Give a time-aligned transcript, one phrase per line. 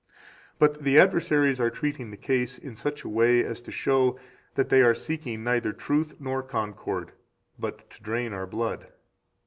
[0.57, 4.17] 12 But the adversaries are treating the case in such a way as to show
[4.55, 7.11] that they are seeking neither truth nor concord,
[7.59, 8.87] but to drain our blood.